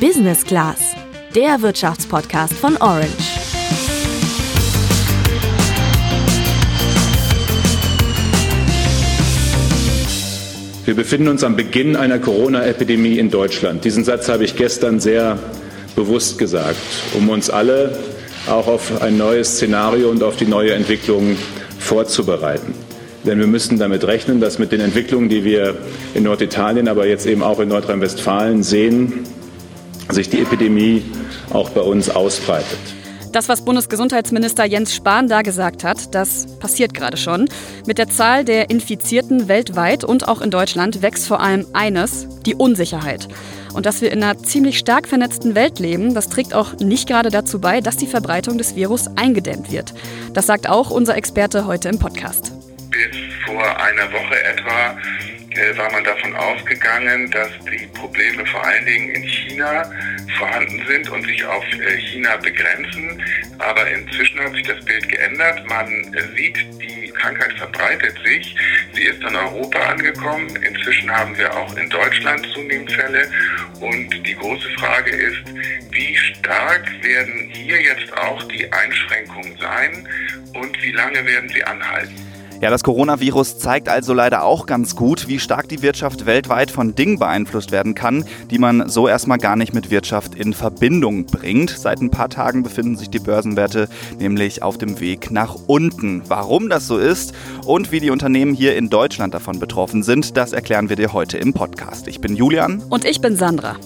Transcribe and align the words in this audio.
Business 0.00 0.44
Class, 0.44 0.94
der 1.34 1.62
Wirtschaftspodcast 1.62 2.52
von 2.52 2.76
Orange. 2.76 3.08
Wir 10.84 10.94
befinden 10.94 11.28
uns 11.28 11.42
am 11.44 11.56
Beginn 11.56 11.96
einer 11.96 12.18
Corona-Epidemie 12.18 13.18
in 13.18 13.30
Deutschland. 13.30 13.86
Diesen 13.86 14.04
Satz 14.04 14.28
habe 14.28 14.44
ich 14.44 14.54
gestern 14.54 15.00
sehr 15.00 15.38
bewusst 15.94 16.36
gesagt, 16.36 16.76
um 17.14 17.30
uns 17.30 17.48
alle 17.48 17.98
auch 18.48 18.66
auf 18.66 19.00
ein 19.00 19.16
neues 19.16 19.54
Szenario 19.54 20.10
und 20.10 20.22
auf 20.22 20.36
die 20.36 20.44
neue 20.44 20.74
Entwicklung 20.74 21.36
vorzubereiten. 21.78 22.74
Denn 23.24 23.38
wir 23.38 23.46
müssen 23.46 23.78
damit 23.78 24.04
rechnen, 24.04 24.40
dass 24.40 24.58
mit 24.58 24.72
den 24.72 24.80
Entwicklungen, 24.80 25.30
die 25.30 25.42
wir 25.42 25.74
in 26.12 26.24
Norditalien, 26.24 26.86
aber 26.86 27.06
jetzt 27.06 27.24
eben 27.24 27.42
auch 27.42 27.60
in 27.60 27.70
Nordrhein-Westfalen 27.70 28.62
sehen, 28.62 29.24
sich 30.10 30.30
die 30.30 30.40
Epidemie 30.40 31.02
auch 31.50 31.70
bei 31.70 31.80
uns 31.80 32.10
ausbreitet. 32.10 32.78
Das, 33.32 33.50
was 33.50 33.64
Bundesgesundheitsminister 33.64 34.64
Jens 34.64 34.94
Spahn 34.94 35.28
da 35.28 35.42
gesagt 35.42 35.84
hat, 35.84 36.14
das 36.14 36.46
passiert 36.58 36.94
gerade 36.94 37.18
schon. 37.18 37.48
Mit 37.86 37.98
der 37.98 38.08
Zahl 38.08 38.46
der 38.46 38.70
Infizierten 38.70 39.46
weltweit 39.46 40.04
und 40.04 40.26
auch 40.26 40.40
in 40.40 40.50
Deutschland 40.50 41.02
wächst 41.02 41.26
vor 41.26 41.40
allem 41.40 41.66
eines, 41.74 42.26
die 42.46 42.54
Unsicherheit. 42.54 43.28
Und 43.74 43.84
dass 43.84 44.00
wir 44.00 44.10
in 44.10 44.22
einer 44.22 44.38
ziemlich 44.38 44.78
stark 44.78 45.06
vernetzten 45.06 45.54
Welt 45.54 45.80
leben, 45.80 46.14
das 46.14 46.30
trägt 46.30 46.54
auch 46.54 46.78
nicht 46.78 47.06
gerade 47.06 47.28
dazu 47.28 47.60
bei, 47.60 47.82
dass 47.82 47.98
die 47.98 48.06
Verbreitung 48.06 48.56
des 48.56 48.74
Virus 48.74 49.06
eingedämmt 49.16 49.70
wird. 49.70 49.92
Das 50.32 50.46
sagt 50.46 50.66
auch 50.66 50.90
unser 50.90 51.14
Experte 51.14 51.66
heute 51.66 51.90
im 51.90 51.98
Podcast. 51.98 52.52
Bis 52.90 53.18
vor 53.44 53.62
einer 53.62 54.10
Woche 54.12 54.42
etwa 54.44 54.96
war 55.76 55.90
man 55.90 56.04
davon 56.04 56.34
ausgegangen, 56.34 57.30
dass 57.30 57.50
die 57.64 57.86
Probleme 57.88 58.44
vor 58.46 58.64
allen 58.64 58.84
Dingen 58.84 59.10
in 59.10 59.22
China 59.22 59.90
vorhanden 60.38 60.84
sind 60.86 61.08
und 61.10 61.26
sich 61.26 61.44
auf 61.44 61.64
äh, 61.72 61.96
China 61.98 62.36
begrenzen. 62.36 63.22
Aber 63.58 63.88
inzwischen 63.90 64.40
hat 64.40 64.52
sich 64.52 64.66
das 64.66 64.84
Bild 64.84 65.08
geändert. 65.08 65.66
Man 65.66 65.88
äh, 66.14 66.36
sieht, 66.36 66.58
die 66.80 67.10
Krankheit 67.12 67.52
verbreitet 67.54 68.18
sich. 68.24 68.54
Sie 68.92 69.04
ist 69.04 69.22
in 69.22 69.34
Europa 69.34 69.78
angekommen. 69.78 70.48
Inzwischen 70.56 71.10
haben 71.10 71.36
wir 71.38 71.54
auch 71.56 71.74
in 71.76 71.88
Deutschland 71.88 72.46
zunehmend 72.52 72.92
Fälle. 72.92 73.30
Und 73.80 74.10
die 74.26 74.34
große 74.34 74.68
Frage 74.78 75.10
ist, 75.10 75.42
wie 75.90 76.16
stark 76.16 76.86
werden 77.02 77.50
hier 77.52 77.80
jetzt 77.80 78.12
auch 78.16 78.42
die 78.48 78.70
Einschränkungen 78.70 79.56
sein 79.58 80.08
und 80.54 80.82
wie 80.82 80.92
lange 80.92 81.24
werden 81.24 81.48
sie 81.48 81.64
anhalten? 81.64 82.35
Ja, 82.60 82.70
das 82.70 82.82
Coronavirus 82.82 83.58
zeigt 83.58 83.88
also 83.88 84.14
leider 84.14 84.42
auch 84.44 84.64
ganz 84.64 84.96
gut, 84.96 85.28
wie 85.28 85.38
stark 85.38 85.68
die 85.68 85.82
Wirtschaft 85.82 86.24
weltweit 86.24 86.70
von 86.70 86.94
Dingen 86.94 87.18
beeinflusst 87.18 87.70
werden 87.70 87.94
kann, 87.94 88.24
die 88.50 88.58
man 88.58 88.88
so 88.88 89.08
erstmal 89.08 89.36
gar 89.36 89.56
nicht 89.56 89.74
mit 89.74 89.90
Wirtschaft 89.90 90.34
in 90.34 90.54
Verbindung 90.54 91.26
bringt. 91.26 91.70
Seit 91.70 92.00
ein 92.00 92.10
paar 92.10 92.30
Tagen 92.30 92.62
befinden 92.62 92.96
sich 92.96 93.10
die 93.10 93.18
Börsenwerte 93.18 93.88
nämlich 94.18 94.62
auf 94.62 94.78
dem 94.78 95.00
Weg 95.00 95.30
nach 95.30 95.54
unten. 95.66 96.22
Warum 96.28 96.70
das 96.70 96.86
so 96.86 96.96
ist 96.96 97.34
und 97.66 97.92
wie 97.92 98.00
die 98.00 98.10
Unternehmen 98.10 98.54
hier 98.54 98.74
in 98.74 98.88
Deutschland 98.88 99.34
davon 99.34 99.58
betroffen 99.58 100.02
sind, 100.02 100.36
das 100.36 100.52
erklären 100.52 100.88
wir 100.88 100.96
dir 100.96 101.12
heute 101.12 101.36
im 101.36 101.52
Podcast. 101.52 102.08
Ich 102.08 102.20
bin 102.20 102.36
Julian. 102.36 102.82
Und 102.88 103.04
ich 103.04 103.20
bin 103.20 103.36
Sandra. 103.36 103.76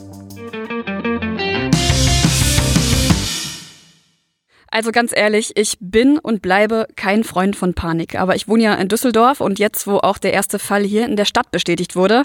Also 4.72 4.92
ganz 4.92 5.12
ehrlich, 5.14 5.56
ich 5.56 5.78
bin 5.80 6.18
und 6.18 6.42
bleibe 6.42 6.86
kein 6.94 7.24
Freund 7.24 7.56
von 7.56 7.74
Panik. 7.74 8.14
Aber 8.14 8.36
ich 8.36 8.46
wohne 8.46 8.62
ja 8.62 8.74
in 8.74 8.86
Düsseldorf 8.86 9.40
und 9.40 9.58
jetzt, 9.58 9.88
wo 9.88 9.96
auch 9.96 10.18
der 10.18 10.32
erste 10.32 10.60
Fall 10.60 10.84
hier 10.84 11.06
in 11.06 11.16
der 11.16 11.24
Stadt 11.24 11.50
bestätigt 11.50 11.96
wurde, 11.96 12.22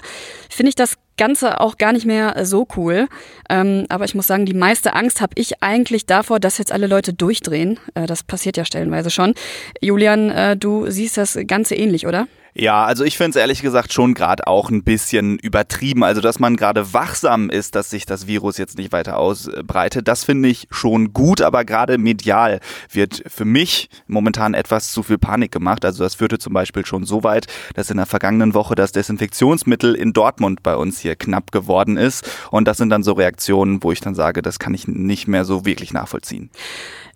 finde 0.48 0.68
ich 0.68 0.76
das 0.76 0.96
Ganze 1.16 1.60
auch 1.60 1.76
gar 1.76 1.92
nicht 1.92 2.06
mehr 2.06 2.44
so 2.44 2.68
cool. 2.76 3.08
Ähm, 3.50 3.86
aber 3.88 4.04
ich 4.04 4.14
muss 4.14 4.28
sagen, 4.28 4.46
die 4.46 4.54
meiste 4.54 4.94
Angst 4.94 5.20
habe 5.20 5.32
ich 5.36 5.62
eigentlich 5.62 6.06
davor, 6.06 6.38
dass 6.38 6.58
jetzt 6.58 6.70
alle 6.70 6.86
Leute 6.86 7.12
durchdrehen. 7.12 7.80
Äh, 7.94 8.06
das 8.06 8.22
passiert 8.22 8.56
ja 8.56 8.64
stellenweise 8.64 9.10
schon. 9.10 9.34
Julian, 9.80 10.30
äh, 10.30 10.56
du 10.56 10.88
siehst 10.88 11.16
das 11.16 11.36
Ganze 11.46 11.74
ähnlich, 11.74 12.06
oder? 12.06 12.28
Ja, 12.58 12.86
also 12.86 13.04
ich 13.04 13.18
finde 13.18 13.30
es 13.30 13.36
ehrlich 13.36 13.60
gesagt 13.60 13.92
schon 13.92 14.14
gerade 14.14 14.46
auch 14.46 14.70
ein 14.70 14.82
bisschen 14.82 15.38
übertrieben. 15.38 16.02
Also, 16.02 16.22
dass 16.22 16.38
man 16.38 16.56
gerade 16.56 16.94
wachsam 16.94 17.50
ist, 17.50 17.74
dass 17.74 17.90
sich 17.90 18.06
das 18.06 18.26
Virus 18.26 18.56
jetzt 18.56 18.78
nicht 18.78 18.92
weiter 18.92 19.18
ausbreitet, 19.18 20.08
das 20.08 20.24
finde 20.24 20.48
ich 20.48 20.66
schon 20.70 21.12
gut, 21.12 21.42
aber 21.42 21.66
gerade 21.66 21.98
medial 21.98 22.60
wird 22.90 23.22
für 23.26 23.44
mich 23.44 23.90
momentan 24.06 24.54
etwas 24.54 24.90
zu 24.90 25.02
viel 25.02 25.18
Panik 25.18 25.52
gemacht. 25.52 25.84
Also 25.84 26.02
das 26.02 26.14
führte 26.14 26.38
zum 26.38 26.54
Beispiel 26.54 26.86
schon 26.86 27.04
so 27.04 27.22
weit, 27.24 27.46
dass 27.74 27.90
in 27.90 27.98
der 27.98 28.06
vergangenen 28.06 28.54
Woche 28.54 28.74
das 28.74 28.90
Desinfektionsmittel 28.92 29.94
in 29.94 30.14
Dortmund 30.14 30.62
bei 30.62 30.76
uns 30.76 30.98
hier 31.00 31.14
knapp 31.14 31.52
geworden 31.52 31.98
ist. 31.98 32.26
Und 32.50 32.66
das 32.66 32.78
sind 32.78 32.88
dann 32.88 33.02
so 33.02 33.12
Reaktionen, 33.12 33.82
wo 33.82 33.92
ich 33.92 34.00
dann 34.00 34.14
sage, 34.14 34.40
das 34.40 34.58
kann 34.58 34.72
ich 34.72 34.88
nicht 34.88 35.28
mehr 35.28 35.44
so 35.44 35.66
wirklich 35.66 35.92
nachvollziehen. 35.92 36.48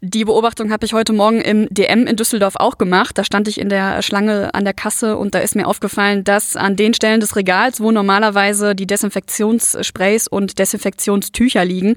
Die 0.02 0.24
Beobachtung 0.24 0.72
habe 0.72 0.86
ich 0.86 0.94
heute 0.94 1.12
Morgen 1.12 1.42
im 1.42 1.68
DM 1.68 2.06
in 2.06 2.16
Düsseldorf 2.16 2.54
auch 2.56 2.78
gemacht. 2.78 3.18
Da 3.18 3.24
stand 3.24 3.48
ich 3.48 3.60
in 3.60 3.68
der 3.68 4.00
Schlange 4.00 4.54
an 4.54 4.64
der 4.64 4.72
Kasse 4.72 5.18
und 5.18 5.34
da 5.34 5.40
ist 5.40 5.54
mir 5.54 5.66
aufgefallen, 5.66 6.24
dass 6.24 6.56
an 6.56 6.74
den 6.74 6.94
Stellen 6.94 7.20
des 7.20 7.36
Regals, 7.36 7.82
wo 7.82 7.90
normalerweise 7.90 8.74
die 8.74 8.86
Desinfektionssprays 8.86 10.26
und 10.26 10.58
Desinfektionstücher 10.58 11.66
liegen, 11.66 11.96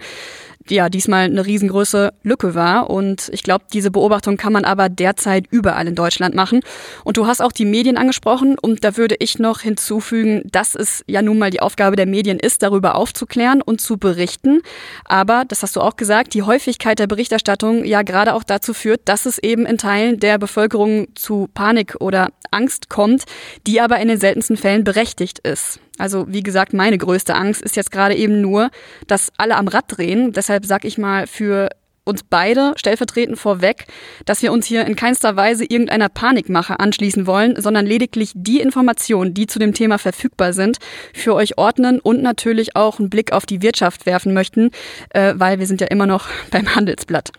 ja 0.69 0.89
diesmal 0.89 1.25
eine 1.25 1.45
riesengroße 1.45 2.13
Lücke 2.23 2.55
war. 2.55 2.89
Und 2.89 3.29
ich 3.33 3.43
glaube, 3.43 3.65
diese 3.73 3.91
Beobachtung 3.91 4.37
kann 4.37 4.53
man 4.53 4.65
aber 4.65 4.89
derzeit 4.89 5.45
überall 5.49 5.87
in 5.87 5.95
Deutschland 5.95 6.35
machen. 6.35 6.61
Und 7.03 7.17
du 7.17 7.27
hast 7.27 7.41
auch 7.41 7.51
die 7.51 7.65
Medien 7.65 7.97
angesprochen 7.97 8.57
und 8.59 8.83
da 8.83 8.97
würde 8.97 9.15
ich 9.19 9.39
noch 9.39 9.61
hinzufügen, 9.61 10.43
dass 10.45 10.75
es 10.75 11.03
ja 11.07 11.21
nun 11.21 11.39
mal 11.39 11.49
die 11.49 11.61
Aufgabe 11.61 11.95
der 11.95 12.05
Medien 12.05 12.39
ist, 12.39 12.63
darüber 12.63 12.95
aufzuklären 12.95 13.61
und 13.61 13.81
zu 13.81 13.97
berichten. 13.97 14.61
Aber, 15.05 15.43
das 15.47 15.63
hast 15.63 15.75
du 15.75 15.81
auch 15.81 15.95
gesagt, 15.95 16.33
die 16.33 16.43
Häufigkeit 16.43 16.99
der 16.99 17.07
Berichterstattung 17.07 17.83
ja 17.93 18.01
gerade 18.01 18.33
auch 18.33 18.43
dazu 18.43 18.73
führt, 18.73 19.01
dass 19.05 19.27
es 19.27 19.37
eben 19.37 19.65
in 19.67 19.77
Teilen 19.77 20.19
der 20.19 20.39
Bevölkerung 20.39 21.07
zu 21.15 21.47
Panik 21.53 21.95
oder 21.99 22.29
Angst 22.49 22.89
kommt, 22.89 23.23
die 23.67 23.79
aber 23.81 23.99
in 23.99 24.07
den 24.07 24.19
seltensten 24.19 24.57
Fällen 24.57 24.83
berechtigt 24.83 25.39
ist. 25.39 25.79
Also 25.99 26.25
wie 26.27 26.41
gesagt, 26.41 26.73
meine 26.73 26.97
größte 26.97 27.35
Angst 27.35 27.61
ist 27.61 27.75
jetzt 27.75 27.91
gerade 27.91 28.15
eben 28.15 28.41
nur, 28.41 28.71
dass 29.05 29.31
alle 29.37 29.55
am 29.55 29.67
Rad 29.67 29.85
drehen. 29.87 30.33
Deshalb 30.33 30.65
sag 30.65 30.85
ich 30.85 30.97
mal 30.97 31.27
für 31.27 31.69
uns 32.03 32.23
beide 32.23 32.73
stellvertretend 32.75 33.37
vorweg, 33.37 33.85
dass 34.25 34.41
wir 34.41 34.51
uns 34.51 34.65
hier 34.65 34.85
in 34.85 34.95
keinster 34.95 35.35
Weise 35.35 35.63
irgendeiner 35.63 36.09
Panikmache 36.09 36.79
anschließen 36.79 37.27
wollen, 37.27 37.61
sondern 37.61 37.85
lediglich 37.85 38.31
die 38.33 38.59
Informationen, 38.59 39.35
die 39.35 39.47
zu 39.47 39.59
dem 39.59 39.73
Thema 39.73 39.99
verfügbar 39.99 40.51
sind, 40.51 40.79
für 41.13 41.35
euch 41.35 41.59
ordnen 41.59 41.99
und 41.99 42.23
natürlich 42.23 42.75
auch 42.75 42.99
einen 42.99 43.11
Blick 43.11 43.31
auf 43.31 43.45
die 43.45 43.61
Wirtschaft 43.61 44.07
werfen 44.07 44.33
möchten, 44.33 44.71
äh, 45.11 45.33
weil 45.37 45.59
wir 45.59 45.67
sind 45.67 45.79
ja 45.79 45.87
immer 45.87 46.07
noch 46.07 46.27
beim 46.51 46.75
Handelsblatt. 46.75 47.31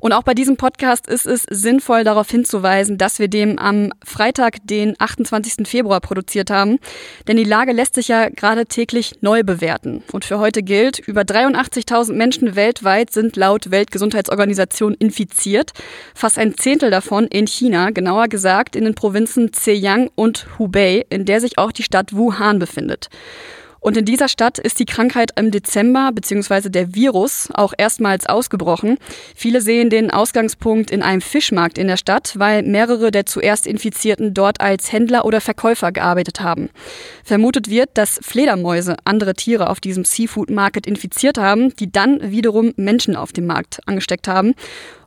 Und 0.00 0.12
auch 0.12 0.22
bei 0.22 0.34
diesem 0.34 0.56
Podcast 0.56 1.08
ist 1.08 1.26
es 1.26 1.44
sinnvoll, 1.48 2.04
darauf 2.04 2.30
hinzuweisen, 2.30 2.98
dass 2.98 3.18
wir 3.18 3.28
dem 3.28 3.58
am 3.58 3.92
Freitag, 4.04 4.58
den 4.64 4.94
28. 4.98 5.66
Februar, 5.68 6.00
produziert 6.00 6.50
haben. 6.50 6.78
Denn 7.28 7.36
die 7.36 7.44
Lage 7.44 7.72
lässt 7.72 7.94
sich 7.94 8.08
ja 8.08 8.28
gerade 8.28 8.66
täglich 8.66 9.14
neu 9.20 9.42
bewerten. 9.42 10.02
Und 10.12 10.24
für 10.24 10.38
heute 10.38 10.62
gilt, 10.62 10.98
über 10.98 11.22
83.000 11.22 12.12
Menschen 12.12 12.56
weltweit 12.56 13.10
sind 13.10 13.36
laut 13.36 13.70
Weltgesundheitsorganisation 13.70 14.94
infiziert. 14.94 15.72
Fast 16.14 16.38
ein 16.38 16.56
Zehntel 16.56 16.90
davon 16.90 17.26
in 17.26 17.46
China, 17.46 17.90
genauer 17.90 18.28
gesagt 18.28 18.76
in 18.76 18.84
den 18.84 18.94
Provinzen 18.94 19.52
Zhejiang 19.52 20.10
und 20.14 20.46
Hubei, 20.58 21.06
in 21.10 21.24
der 21.24 21.40
sich 21.40 21.58
auch 21.58 21.72
die 21.72 21.82
Stadt 21.82 22.14
Wuhan 22.14 22.58
befindet. 22.58 23.08
Und 23.80 23.96
in 23.96 24.04
dieser 24.04 24.28
Stadt 24.28 24.58
ist 24.58 24.78
die 24.78 24.84
Krankheit 24.84 25.32
im 25.36 25.50
Dezember 25.50 26.10
bzw. 26.12 26.68
der 26.68 26.94
Virus 26.94 27.48
auch 27.54 27.72
erstmals 27.76 28.26
ausgebrochen. 28.26 28.98
Viele 29.34 29.62
sehen 29.62 29.88
den 29.88 30.10
Ausgangspunkt 30.10 30.90
in 30.90 31.02
einem 31.02 31.22
Fischmarkt 31.22 31.78
in 31.78 31.88
der 31.88 31.96
Stadt, 31.96 32.34
weil 32.36 32.62
mehrere 32.62 33.10
der 33.10 33.26
zuerst 33.26 33.66
Infizierten 33.66 34.34
dort 34.34 34.60
als 34.60 34.92
Händler 34.92 35.24
oder 35.24 35.40
Verkäufer 35.40 35.92
gearbeitet 35.92 36.40
haben. 36.40 36.68
Vermutet 37.24 37.70
wird, 37.70 37.90
dass 37.94 38.20
Fledermäuse 38.22 38.96
andere 39.04 39.34
Tiere 39.34 39.70
auf 39.70 39.80
diesem 39.80 40.04
Seafood 40.04 40.50
Market 40.50 40.86
infiziert 40.86 41.38
haben, 41.38 41.74
die 41.76 41.90
dann 41.90 42.30
wiederum 42.30 42.74
Menschen 42.76 43.16
auf 43.16 43.32
dem 43.32 43.46
Markt 43.46 43.80
angesteckt 43.86 44.28
haben. 44.28 44.54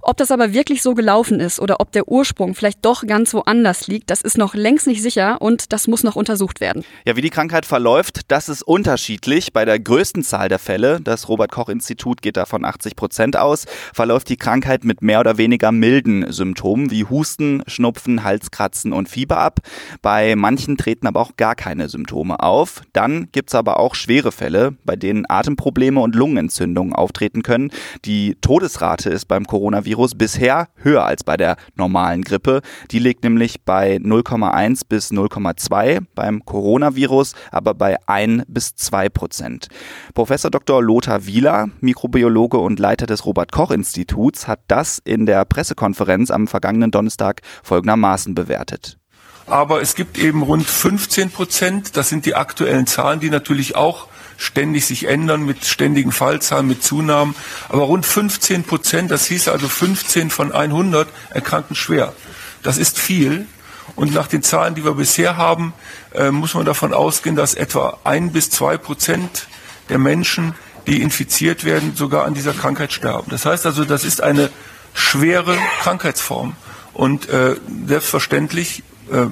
Ob 0.06 0.18
das 0.18 0.32
aber 0.32 0.52
wirklich 0.52 0.82
so 0.82 0.96
gelaufen 0.96 1.40
ist 1.40 1.62
oder 1.62 1.80
ob 1.80 1.94
der 1.94 2.10
Ursprung 2.10 2.56
vielleicht 2.56 2.84
doch 2.84 3.08
ganz 3.08 3.34
woanders 3.34 3.88
liegt, 3.88 4.10
das 4.10 4.22
ist 4.22 4.38
noch 4.38 4.54
längst 4.54 4.86
nicht 4.86 5.02
sicher 5.02 5.42
und 5.42 5.72
das 5.72 5.88
muss 5.88 6.04
noch 6.04 6.18
untersucht 6.18 6.60
werden. 6.60 6.84
Ja, 7.06 7.16
wie 7.16 7.22
die 7.22 7.30
Krankheit 7.30 7.66
verläuft, 7.66 8.24
das 8.28 8.50
ist 8.50 8.64
unterschiedlich. 8.64 9.54
Bei 9.54 9.64
der 9.64 9.80
größten 9.80 10.22
Zahl 10.22 10.50
der 10.50 10.60
Fälle, 10.60 11.00
das 11.00 11.30
Robert 11.30 11.54
Koch 11.54 11.70
Institut 11.70 12.22
geht 12.22 12.36
davon 12.36 12.66
80 12.66 12.98
Prozent 12.98 13.38
aus, 13.38 13.64
verläuft 13.94 14.28
die 14.28 14.36
Krankheit 14.36 14.84
mit 14.84 15.02
mehr 15.02 15.22
oder 15.22 15.38
weniger 15.38 15.72
milden 15.72 16.30
Symptomen 16.34 16.92
wie 16.92 17.06
Husten, 17.06 17.64
Schnupfen, 17.68 18.26
Halskratzen 18.26 18.92
und 18.92 19.08
Fieber 19.08 19.38
ab. 19.38 19.62
Bei 20.02 20.36
manchen 20.36 20.76
treten 20.76 21.08
aber 21.08 21.22
auch 21.22 21.38
gar 21.38 21.56
keine 21.56 21.88
Symptome 21.88 22.42
auf. 22.42 22.82
Dann 22.92 23.30
gibt 23.32 23.52
es 23.52 23.56
aber 23.56 23.80
auch 23.80 23.96
schwere 23.96 24.34
Fälle, 24.34 24.76
bei 24.84 24.98
denen 24.98 25.24
Atemprobleme 25.30 26.02
und 26.02 26.14
Lungenentzündungen 26.14 26.92
auftreten 26.92 27.42
können. 27.42 27.72
Die 28.04 28.36
Todesrate 28.42 29.10
ist 29.10 29.30
beim 29.30 29.48
Coronavirus 29.48 29.93
Coronavirus 29.94 30.16
bisher 30.16 30.68
höher 30.78 31.06
als 31.06 31.24
bei 31.24 31.38
der 31.38 31.56
normalen 31.76 32.24
Grippe. 32.24 32.62
Die 32.92 33.00
liegt 33.00 33.24
nämlich 33.24 33.64
bei 33.64 33.98
0,1 33.98 34.82
bis 34.90 35.12
0,2 35.12 36.02
beim 36.16 36.44
Coronavirus, 36.46 37.36
aber 37.52 37.76
bei 37.76 37.98
1 38.08 38.44
bis 38.48 38.76
2 38.76 39.10
Prozent. 39.10 39.68
Professor 40.16 40.50
Dr. 40.50 40.82
Lothar 40.82 41.28
Wieler, 41.28 41.70
Mikrobiologe 41.80 42.58
und 42.58 42.80
Leiter 42.80 43.06
des 43.06 43.26
Robert 43.26 43.52
Koch 43.52 43.72
Instituts, 43.72 44.48
hat 44.48 44.62
das 44.68 45.00
in 45.04 45.26
der 45.28 45.46
Pressekonferenz 45.46 46.32
am 46.32 46.48
vergangenen 46.48 46.90
Donnerstag 46.92 47.42
folgendermaßen 47.64 48.34
bewertet 48.34 48.98
aber 49.46 49.82
es 49.82 49.96
gibt 49.96 50.18
eben 50.18 50.42
rund 50.42 50.66
15 50.66 51.30
Prozent, 51.30 51.98
das 51.98 52.08
sind 52.08 52.26
die 52.26 52.34
aktuellen 52.34 52.88
Zahlen, 52.88 53.20
die 53.20 53.30
natürlich 53.30 53.76
auch 53.76 54.08
ständig 54.44 54.86
sich 54.86 55.08
ändern 55.08 55.44
mit 55.44 55.66
ständigen 55.66 56.12
Fallzahlen, 56.12 56.68
mit 56.68 56.84
Zunahmen. 56.84 57.36
Aber 57.70 57.84
rund 57.84 58.06
15 58.06 58.64
Prozent, 58.64 59.12
das 59.12 59.26
hieß 59.26 59.48
also 59.48 59.68
15 59.68 60.30
von 60.30 60.52
100 60.52 61.08
erkranken 61.30 61.76
schwer. 61.76 62.14
Das 62.62 62.78
ist 62.78 63.00
viel. 63.00 63.48
Und 63.96 64.14
nach 64.14 64.28
den 64.28 64.44
Zahlen, 64.44 64.76
die 64.76 64.86
wir 64.86 64.94
bisher 64.94 65.38
haben, 65.38 65.74
äh, 66.14 66.32
muss 66.32 66.54
man 66.54 66.66
davon 66.66 66.94
ausgehen, 66.94 67.36
dass 67.36 67.54
etwa 67.54 68.00
ein 68.04 68.32
bis 68.32 68.50
zwei 68.50 68.78
Prozent 68.78 69.48
der 69.90 70.00
Menschen, 70.00 70.56
die 70.88 71.02
infiziert 71.02 71.64
werden, 71.64 71.96
sogar 71.96 72.26
an 72.26 72.34
dieser 72.34 72.54
Krankheit 72.54 72.92
sterben. 72.94 73.30
Das 73.30 73.46
heißt 73.46 73.66
also, 73.66 73.86
das 73.86 74.04
ist 74.04 74.22
eine 74.22 74.50
schwere 74.94 75.58
Krankheitsform. 75.82 76.56
Und 76.94 77.30
äh, 77.30 77.56
selbstverständlich 77.88 78.84
äh, 79.12 79.26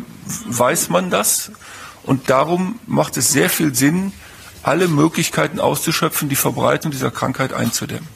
weiß 0.45 0.89
man 0.89 1.09
das. 1.09 1.51
Und 2.03 2.29
darum 2.29 2.79
macht 2.87 3.17
es 3.17 3.31
sehr 3.31 3.49
viel 3.49 3.75
Sinn, 3.75 4.11
alle 4.63 4.87
Möglichkeiten 4.87 5.59
auszuschöpfen, 5.59 6.29
die 6.29 6.35
Verbreitung 6.35 6.91
dieser 6.91 7.11
Krankheit 7.11 7.53
einzudämmen. 7.53 8.07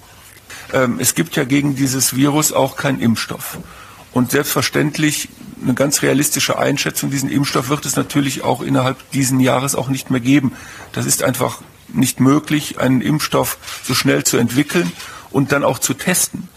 Ähm, 0.73 0.99
es 0.99 1.15
gibt 1.15 1.35
ja 1.35 1.43
gegen 1.43 1.75
dieses 1.75 2.15
Virus 2.15 2.51
auch 2.51 2.75
keinen 2.75 2.99
Impfstoff. 2.99 3.57
Und 4.11 4.31
selbstverständlich 4.31 5.29
eine 5.61 5.73
ganz 5.73 6.01
realistische 6.01 6.57
Einschätzung, 6.57 7.11
diesen 7.11 7.29
Impfstoff 7.29 7.69
wird 7.69 7.85
es 7.85 7.95
natürlich 7.95 8.43
auch 8.43 8.61
innerhalb 8.61 8.97
diesen 9.11 9.39
Jahres 9.39 9.75
auch 9.75 9.89
nicht 9.89 10.09
mehr 10.09 10.21
geben. 10.21 10.53
Das 10.93 11.05
ist 11.05 11.23
einfach 11.23 11.61
nicht 11.87 12.19
möglich, 12.19 12.79
einen 12.79 13.01
Impfstoff 13.01 13.57
so 13.83 13.93
schnell 13.93 14.23
zu 14.23 14.37
entwickeln 14.37 14.91
und 15.31 15.51
dann 15.51 15.63
auch 15.63 15.79
zu 15.79 15.93
testen. 15.93 16.49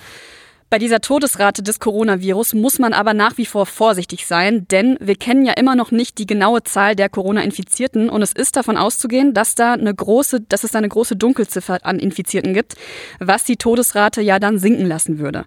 Bei 0.71 0.79
dieser 0.79 1.01
Todesrate 1.01 1.63
des 1.63 1.81
Coronavirus 1.81 2.53
muss 2.53 2.79
man 2.79 2.93
aber 2.93 3.15
nach 3.15 3.39
wie 3.39 3.47
vor 3.47 3.65
vorsichtig 3.65 4.27
sein, 4.27 4.69
denn 4.69 4.99
wir 5.01 5.17
kennen 5.17 5.47
ja 5.47 5.55
immer 5.55 5.75
noch 5.75 5.93
nicht 5.93 6.19
die 6.19 6.27
genaue 6.27 6.63
Zahl 6.63 6.95
der 6.95 7.09
Corona-Infizierten 7.09 8.11
und 8.11 8.21
es 8.21 8.33
ist 8.33 8.55
davon 8.55 8.77
auszugehen, 8.77 9.33
dass 9.33 9.55
da 9.55 9.73
eine 9.73 9.95
große, 9.95 10.43
dass 10.43 10.65
es 10.65 10.73
da 10.73 10.79
eine 10.79 10.91
große 10.91 11.17
Dunkelziffer 11.17 11.79
an 11.87 11.99
Infizierten 11.99 12.53
gibt, 12.53 12.77
was 13.19 13.45
die 13.45 13.57
Todesrate 13.57 14.21
ja 14.21 14.39
dann 14.39 14.59
sinken 14.59 14.85
lassen 14.85 15.19
würde. 15.19 15.47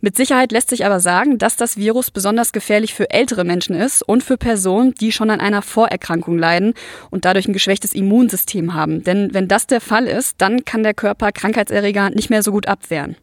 Mit 0.00 0.16
Sicherheit 0.16 0.52
lässt 0.52 0.70
sich 0.70 0.86
aber 0.86 1.00
sagen, 1.00 1.36
dass 1.36 1.56
das 1.56 1.76
Virus 1.76 2.10
besonders 2.10 2.52
gefährlich 2.52 2.94
für 2.94 3.10
ältere 3.10 3.44
Menschen 3.44 3.76
ist 3.76 4.00
und 4.00 4.22
für 4.22 4.38
Personen, 4.38 4.94
die 4.94 5.12
schon 5.12 5.28
an 5.28 5.40
einer 5.40 5.60
Vorerkrankung 5.60 6.38
leiden 6.38 6.72
und 7.10 7.26
dadurch 7.26 7.46
ein 7.46 7.52
geschwächtes 7.52 7.92
Immunsystem 7.92 8.72
haben. 8.72 9.04
Denn 9.04 9.34
wenn 9.34 9.48
das 9.48 9.66
der 9.66 9.82
Fall 9.82 10.06
ist, 10.06 10.36
dann 10.38 10.64
kann 10.64 10.82
der 10.82 10.94
Körper 10.94 11.30
Krankheitserreger 11.30 12.08
nicht 12.08 12.30
mehr 12.30 12.42
so 12.42 12.52
gut 12.52 12.68
abwehren. 12.68 13.16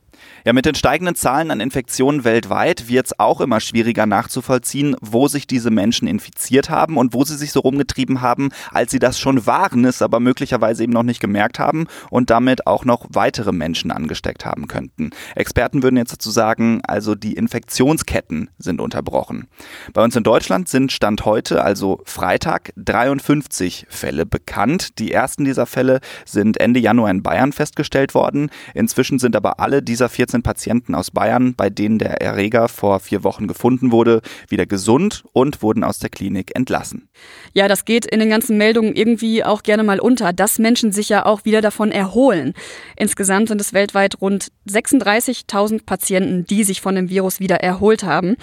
Ja, 0.46 0.54
mit 0.54 0.66
den 0.66 0.76
steigenden 0.76 1.16
Zahlen 1.16 1.52
an 1.52 1.60
Infektionen 1.60 2.24
weltweit 2.24 2.88
wird 2.88 3.08
es 3.08 3.20
auch 3.20 3.42
immer 3.42 3.60
schwieriger 3.60 4.06
nachzuvollziehen, 4.06 4.96
wo 5.02 5.28
sich 5.28 5.48
diese 5.48 5.72
Menschen 5.72 6.08
infiziert 6.08 6.70
haben 6.70 6.98
und 6.98 7.14
wo 7.14 7.24
sie 7.24 7.38
sich 7.38 7.52
so 7.52 7.60
rumgetrieben 7.60 8.22
haben, 8.22 8.50
als 8.72 8.92
sie 8.92 9.00
das 9.00 9.20
schon 9.20 9.46
waren, 9.46 9.86
es 9.86 10.02
aber 10.02 10.20
möglicherweise 10.20 10.84
eben 10.84 10.94
noch 10.94 11.04
nicht 11.04 11.20
gemerkt 11.20 11.60
haben 11.60 11.88
und 12.10 12.30
damit 12.30 12.68
auch 12.68 12.86
noch 12.86 13.06
weitere 13.10 13.52
Menschen 13.52 13.92
angesteckt 13.92 14.46
haben 14.46 14.68
könnten. 14.68 15.12
Experten 15.36 15.84
würden 15.84 15.98
jetzt 15.98 16.14
dazu 16.14 16.32
sagen, 16.32 16.82
also 16.88 17.16
die 17.16 17.34
Infektionsketten 17.34 18.50
sind 18.58 18.82
unterbrochen. 18.82 19.48
Bei 19.94 20.04
uns 20.04 20.16
in 20.16 20.24
Deutschland 20.24 20.70
sind 20.70 20.92
Stand 20.92 21.26
heute, 21.26 21.64
also 21.64 22.02
Freitag, 22.06 22.72
53 22.78 23.86
Fälle 23.90 24.26
bekannt. 24.26 25.00
Die 25.00 25.12
ersten 25.12 25.46
dieser 25.46 25.66
Fälle 25.66 26.00
sind 26.26 26.60
Ende 26.60 26.80
Januar 26.80 27.12
in 27.12 27.24
Bayern 27.24 27.54
festgestellt 27.54 28.14
worden. 28.14 28.50
Inzwischen 28.74 29.20
sind 29.20 29.36
aber 29.36 29.60
alle 29.60 29.82
dieser 29.82 30.09
14 30.10 30.42
Patienten 30.42 30.96
aus 30.96 31.12
Bayern, 31.12 31.54
bei 31.56 31.70
denen 31.70 32.00
der 32.00 32.22
Erreger 32.22 32.68
vor 32.68 33.00
vier 33.00 33.24
Wochen 33.24 33.48
gefunden 33.48 33.92
wurde, 33.92 34.22
wieder 34.48 34.66
gesund 34.66 35.24
und 35.32 35.62
wurden 35.62 35.84
aus 35.84 36.00
der 36.00 36.10
Klinik 36.10 36.56
entlassen. 36.56 37.10
Ja, 37.54 37.68
das 37.68 37.86
geht 37.86 38.06
in 38.06 38.20
den 38.20 38.30
ganzen 38.30 38.58
Meldungen 38.58 38.96
irgendwie 38.96 39.44
auch 39.44 39.64
gerne 39.64 39.84
mal 39.84 40.00
unter, 40.00 40.34
dass 40.34 40.60
Menschen 40.60 40.92
sich 40.92 41.10
ja 41.10 41.26
auch 41.26 41.46
wieder 41.46 41.62
davon 41.62 41.92
erholen. 41.92 42.54
Insgesamt 42.96 43.50
sind 43.50 43.62
es 43.62 43.74
weltweit 43.74 44.20
rund 44.22 44.50
36.000 44.68 45.86
Patienten, 45.86 46.46
die 46.46 46.64
sich 46.64 46.82
von 46.82 46.96
dem 46.96 47.10
Virus 47.10 47.40
wieder 47.40 47.58
erholt 47.58 48.04
haben. 48.04 48.36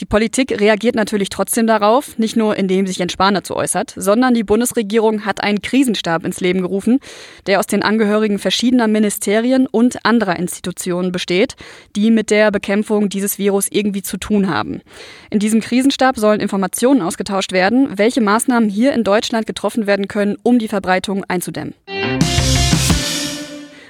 Die 0.00 0.06
Politik 0.06 0.60
reagiert 0.60 0.94
natürlich 0.96 1.28
trotzdem 1.28 1.66
darauf, 1.66 2.18
nicht 2.18 2.36
nur 2.36 2.56
indem 2.56 2.86
sich 2.86 2.98
Jens 2.98 3.12
Spahn 3.12 3.34
dazu 3.34 3.54
äußert, 3.54 3.92
sondern 3.96 4.34
die 4.34 4.42
Bundesregierung 4.42 5.24
hat 5.24 5.42
einen 5.42 5.62
Krisenstab 5.62 6.24
ins 6.24 6.40
Leben 6.40 6.62
gerufen, 6.62 6.98
der 7.46 7.60
aus 7.60 7.66
den 7.66 7.82
Angehörigen 7.82 8.38
verschiedener 8.38 8.88
Ministerien 8.88 9.66
und 9.66 10.04
anderer 10.04 10.36
Institutionen 10.36 11.11
besteht 11.12 11.54
die 11.96 12.10
mit 12.10 12.30
der 12.30 12.50
Bekämpfung 12.50 13.08
dieses 13.08 13.38
Virus 13.38 13.68
irgendwie 13.70 14.02
zu 14.02 14.16
tun 14.16 14.48
haben. 14.48 14.80
In 15.30 15.38
diesem 15.38 15.60
Krisenstab 15.60 16.16
sollen 16.16 16.40
Informationen 16.40 17.02
ausgetauscht 17.02 17.52
werden, 17.52 17.98
welche 17.98 18.20
Maßnahmen 18.20 18.68
hier 18.68 18.92
in 18.92 19.04
Deutschland 19.04 19.46
getroffen 19.46 19.86
werden 19.86 20.08
können, 20.08 20.36
um 20.42 20.58
die 20.58 20.68
Verbreitung 20.68 21.24
einzudämmen. 21.28 21.74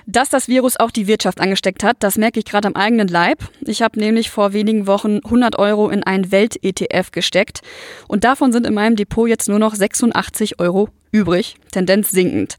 Dass 0.07 0.29
das 0.29 0.49
Virus 0.49 0.79
auch 0.79 0.91
die 0.91 1.07
Wirtschaft 1.07 1.41
angesteckt 1.41 1.85
hat, 1.85 1.97
das 2.01 2.19
merke 2.19 2.41
ich 2.41 2.45
gerade 2.45 2.69
am 2.69 2.75
eigenen 2.75 3.09
Leib. 3.09 3.39
Ich 3.61 3.83
habe 3.83 3.99
nämlich 3.99 4.31
vor 4.31 4.53
wenigen 4.53 4.87
Wochen 4.87 5.21
100 5.25 5.59
Euro 5.59 5.89
in 5.91 6.03
ein 6.03 6.33
Welt-ETF 6.33 7.13
gesteckt 7.13 7.61
und 8.09 8.25
davon 8.25 8.53
sind 8.53 8.67
in 8.67 8.75
meinem 8.75 8.97
Depot 8.97 9.29
jetzt 9.29 9.49
nur 9.49 9.61
noch 9.61 9.75
86 9.75 10.59
Euro 10.59 10.89
übrig, 11.13 11.57
Tendenz 11.71 12.11
sinkend. 12.11 12.57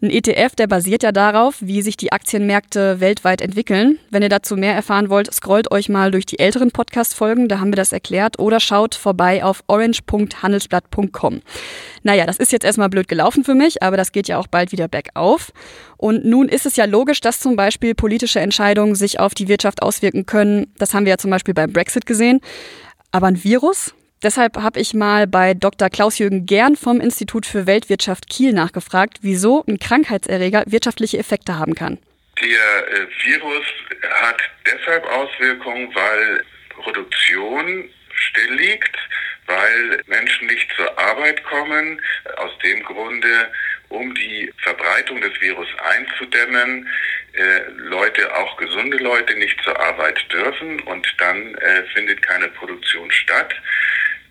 Ein 0.00 0.10
ETF, 0.10 0.54
der 0.54 0.68
basiert 0.68 1.02
ja 1.02 1.10
darauf, 1.10 1.56
wie 1.60 1.82
sich 1.82 1.96
die 1.96 2.12
Aktienmärkte 2.12 3.00
weltweit 3.00 3.40
entwickeln. 3.40 3.98
Wenn 4.10 4.22
ihr 4.22 4.28
dazu 4.28 4.56
mehr 4.56 4.72
erfahren 4.72 5.10
wollt, 5.10 5.32
scrollt 5.34 5.72
euch 5.72 5.88
mal 5.88 6.12
durch 6.12 6.24
die 6.24 6.38
älteren 6.38 6.70
Podcast-Folgen, 6.70 7.48
da 7.48 7.58
haben 7.58 7.72
wir 7.72 7.76
das 7.76 7.92
erklärt, 7.92 8.38
oder 8.38 8.60
schaut 8.60 8.94
vorbei 8.94 9.42
auf 9.42 9.64
orange.handelsblatt.com. 9.66 11.40
Naja, 12.04 12.26
das 12.26 12.36
ist 12.36 12.52
jetzt 12.52 12.64
erstmal 12.64 12.88
blöd 12.90 13.08
gelaufen 13.08 13.42
für 13.42 13.56
mich, 13.56 13.82
aber 13.82 13.96
das 13.96 14.12
geht 14.12 14.28
ja 14.28 14.38
auch 14.38 14.46
bald 14.46 14.70
wieder 14.70 14.86
bergauf. 14.86 15.50
Und 15.96 16.24
nun 16.24 16.48
ist 16.48 16.64
es 16.64 16.76
ja 16.76 16.84
logisch, 16.84 17.20
dass 17.20 17.40
zum 17.40 17.56
Beispiel 17.56 17.96
politische 17.96 18.38
Entscheidungen 18.38 18.94
sich 18.94 19.18
auf 19.18 19.34
die 19.34 19.48
Wirtschaft 19.48 19.82
auswirken 19.82 20.26
können. 20.26 20.72
Das 20.78 20.94
haben 20.94 21.06
wir 21.06 21.10
ja 21.10 21.18
zum 21.18 21.32
Beispiel 21.32 21.54
beim 21.54 21.72
Brexit 21.72 22.06
gesehen. 22.06 22.38
Aber 23.10 23.26
ein 23.26 23.42
Virus, 23.42 23.94
Deshalb 24.22 24.56
habe 24.56 24.80
ich 24.80 24.94
mal 24.94 25.28
bei 25.28 25.54
Dr. 25.54 25.90
Klaus-Jürgen 25.90 26.44
Gern 26.44 26.74
vom 26.74 27.00
Institut 27.00 27.46
für 27.46 27.66
Weltwirtschaft 27.66 28.28
Kiel 28.28 28.52
nachgefragt, 28.52 29.18
wieso 29.22 29.64
ein 29.68 29.78
Krankheitserreger 29.78 30.64
wirtschaftliche 30.66 31.18
Effekte 31.18 31.56
haben 31.56 31.76
kann. 31.76 31.98
Der 32.40 32.48
äh, 32.48 33.06
Virus 33.24 33.64
hat 34.10 34.40
deshalb 34.66 35.04
Auswirkungen, 35.06 35.94
weil 35.94 36.44
Produktion 36.70 37.88
still 38.12 38.54
liegt, 38.54 38.96
weil 39.46 40.02
Menschen 40.06 40.48
nicht 40.48 40.68
zur 40.76 40.98
Arbeit 40.98 41.42
kommen. 41.44 42.00
Aus 42.36 42.50
dem 42.64 42.82
Grunde, 42.84 43.50
um 43.88 44.14
die 44.16 44.52
Verbreitung 44.62 45.20
des 45.20 45.40
Virus 45.40 45.68
einzudämmen, 45.78 46.88
äh, 47.34 47.70
Leute, 47.76 48.34
auch 48.36 48.56
gesunde 48.56 48.96
Leute, 48.98 49.34
nicht 49.38 49.62
zur 49.62 49.78
Arbeit 49.78 50.20
dürfen 50.32 50.80
und 50.80 51.06
dann 51.18 51.54
äh, 51.54 51.84
findet 51.94 52.20
keine 52.22 52.48
Produktion 52.48 53.10
statt. 53.10 53.54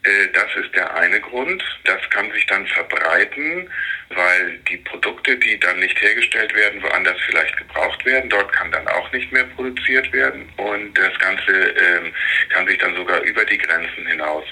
Äh, 0.07 0.27
das 0.33 0.55
ist 0.55 0.73
der 0.75 0.95
eine 0.95 1.19
Grund. 1.19 1.63
Das 1.83 1.99
kann 2.09 2.31
sich 2.31 2.45
dann 2.45 2.65
verbreiten, 2.67 3.69
weil 4.09 4.59
die 4.69 4.77
Produkte, 4.77 5.35
die 5.37 5.59
dann 5.59 5.79
nicht 5.79 6.01
hergestellt 6.01 6.53
werden, 6.55 6.81
woanders 6.81 7.17
vielleicht 7.25 7.57
gebraucht 7.57 8.05
werden. 8.05 8.29
Dort 8.29 8.51
kann 8.53 8.71
dann 8.71 8.87
auch 8.87 9.11
nicht 9.11 9.31
mehr 9.31 9.43
produziert 9.43 10.11
werden. 10.13 10.49
Und 10.57 10.97
das 10.97 11.17
Ganze 11.19 11.51
ähm, 11.51 12.13
kann 12.49 12.67
sich 12.67 12.77
dann 12.77 12.95
sogar 12.95 13.21
über 13.21 13.43
die 13.45 13.57
Grenzen 13.57 14.07
hinaus 14.07 14.45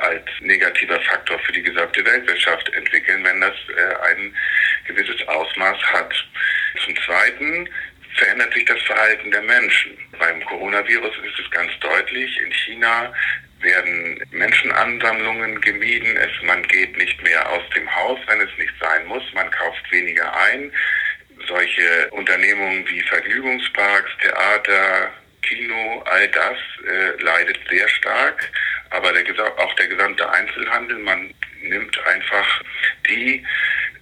als 0.00 0.24
negativer 0.40 1.00
Faktor 1.00 1.38
für 1.40 1.52
die 1.52 1.62
gesamte 1.62 2.04
Weltwirtschaft 2.04 2.72
entwickeln, 2.72 3.24
wenn 3.24 3.40
das 3.40 3.54
äh, 3.76 4.12
ein 4.12 4.34
gewisses 4.86 5.26
Ausmaß 5.26 5.78
hat. 5.92 6.14
Zum 6.84 6.96
Zweiten 7.04 7.68
verändert 8.14 8.54
sich 8.54 8.64
das 8.64 8.80
Verhalten 8.82 9.30
der 9.30 9.42
Menschen. 9.42 9.96
Beim 10.18 10.42
Coronavirus 10.44 11.14
ist 11.24 11.38
es 11.38 11.50
ganz 11.50 11.70
deutlich. 11.80 12.40
In 12.40 12.52
China 12.52 13.12
werden 13.68 14.20
Menschenansammlungen 14.30 15.60
gemieden. 15.60 16.16
Es, 16.16 16.30
man 16.42 16.62
geht 16.64 16.96
nicht 16.96 17.22
mehr 17.22 17.48
aus 17.50 17.62
dem 17.76 17.94
Haus, 17.94 18.18
wenn 18.26 18.40
es 18.40 18.50
nicht 18.58 18.72
sein 18.80 19.06
muss. 19.06 19.22
Man 19.34 19.50
kauft 19.50 19.92
weniger 19.92 20.34
ein. 20.36 20.72
Solche 21.46 22.08
Unternehmungen 22.10 22.88
wie 22.88 23.00
Vergnügungsparks, 23.02 24.10
Theater, 24.22 25.12
Kino, 25.42 26.02
all 26.06 26.28
das 26.28 26.58
äh, 26.86 27.22
leidet 27.22 27.58
sehr 27.70 27.88
stark. 27.88 28.50
Aber 28.90 29.12
der, 29.12 29.24
auch 29.58 29.74
der 29.74 29.86
gesamte 29.86 30.28
Einzelhandel, 30.30 30.98
man 30.98 31.34
nimmt 31.62 32.06
einfach 32.06 32.62
die 33.08 33.44